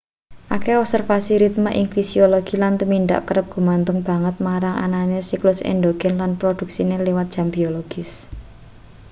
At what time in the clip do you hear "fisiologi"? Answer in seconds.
1.95-2.55